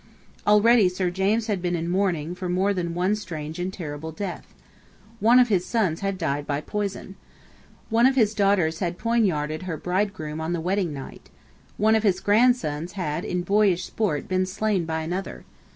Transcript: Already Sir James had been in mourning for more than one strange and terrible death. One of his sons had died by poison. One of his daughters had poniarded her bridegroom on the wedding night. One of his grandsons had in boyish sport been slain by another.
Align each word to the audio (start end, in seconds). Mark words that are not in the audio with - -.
Already 0.47 0.89
Sir 0.89 1.11
James 1.11 1.45
had 1.45 1.61
been 1.61 1.75
in 1.75 1.87
mourning 1.87 2.33
for 2.33 2.49
more 2.49 2.73
than 2.73 2.95
one 2.95 3.15
strange 3.15 3.59
and 3.59 3.71
terrible 3.71 4.11
death. 4.11 4.51
One 5.19 5.37
of 5.37 5.49
his 5.49 5.63
sons 5.63 5.99
had 5.99 6.17
died 6.17 6.47
by 6.47 6.59
poison. 6.61 7.17
One 7.91 8.07
of 8.07 8.15
his 8.15 8.33
daughters 8.33 8.79
had 8.79 8.97
poniarded 8.97 9.61
her 9.61 9.77
bridegroom 9.77 10.41
on 10.41 10.53
the 10.53 10.59
wedding 10.59 10.91
night. 10.91 11.29
One 11.77 11.93
of 11.93 12.01
his 12.01 12.19
grandsons 12.19 12.93
had 12.93 13.23
in 13.23 13.43
boyish 13.43 13.85
sport 13.85 14.27
been 14.27 14.47
slain 14.47 14.85
by 14.85 15.01
another. 15.03 15.45